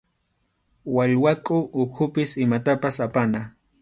[0.95, 3.39] Wallwakʼu ukhupi imapas apana.